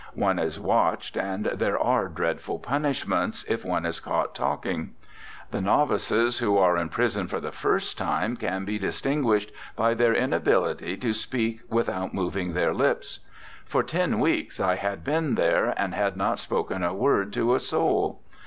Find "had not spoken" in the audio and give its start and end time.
15.93-16.81